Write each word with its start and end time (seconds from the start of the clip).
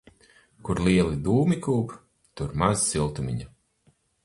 Kur 0.69 0.79
lieli 0.87 1.19
dūmi 1.27 1.59
kūp, 1.67 1.95
tur 2.41 2.59
maz 2.65 2.89
siltumiņa. 2.89 3.49